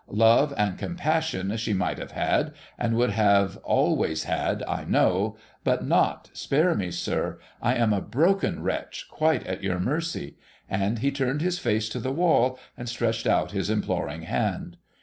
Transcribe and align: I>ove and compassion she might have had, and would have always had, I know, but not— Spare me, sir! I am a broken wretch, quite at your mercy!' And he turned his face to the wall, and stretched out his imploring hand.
I>ove 0.09 0.51
and 0.57 0.79
compassion 0.79 1.55
she 1.57 1.73
might 1.73 1.99
have 1.99 2.13
had, 2.13 2.53
and 2.79 2.95
would 2.95 3.11
have 3.11 3.57
always 3.57 4.23
had, 4.23 4.63
I 4.63 4.83
know, 4.83 5.37
but 5.63 5.85
not— 5.85 6.31
Spare 6.33 6.73
me, 6.73 6.89
sir! 6.89 7.37
I 7.61 7.75
am 7.75 7.93
a 7.93 8.01
broken 8.01 8.63
wretch, 8.63 9.05
quite 9.11 9.45
at 9.45 9.61
your 9.61 9.79
mercy!' 9.79 10.37
And 10.71 10.97
he 10.97 11.11
turned 11.11 11.43
his 11.43 11.59
face 11.59 11.87
to 11.89 11.99
the 11.99 12.11
wall, 12.11 12.57
and 12.75 12.89
stretched 12.89 13.27
out 13.27 13.51
his 13.51 13.69
imploring 13.69 14.23
hand. 14.23 14.77